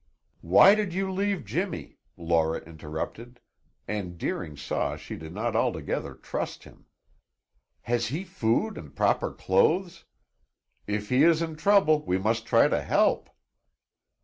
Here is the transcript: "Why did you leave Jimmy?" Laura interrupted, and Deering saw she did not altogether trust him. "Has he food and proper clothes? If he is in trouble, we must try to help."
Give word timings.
"Why 0.41 0.73
did 0.73 0.95
you 0.95 1.11
leave 1.11 1.45
Jimmy?" 1.45 1.99
Laura 2.17 2.57
interrupted, 2.57 3.39
and 3.87 4.17
Deering 4.17 4.57
saw 4.57 4.95
she 4.95 5.15
did 5.15 5.31
not 5.31 5.55
altogether 5.55 6.15
trust 6.15 6.63
him. 6.63 6.87
"Has 7.81 8.07
he 8.07 8.23
food 8.23 8.79
and 8.79 8.95
proper 8.95 9.31
clothes? 9.31 10.05
If 10.87 11.09
he 11.09 11.21
is 11.23 11.43
in 11.43 11.55
trouble, 11.55 12.03
we 12.03 12.17
must 12.17 12.47
try 12.47 12.67
to 12.67 12.81
help." 12.81 13.29